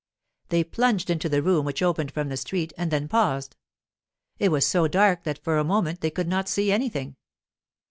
[0.49, 3.55] They plunged into the room which opened from the street, and then paused.
[4.39, 7.17] It was so dark that for a moment they could not see anything.